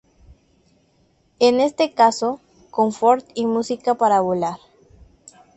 [1.37, 2.39] En este caso:
[2.71, 4.57] Confort y Música para Volar.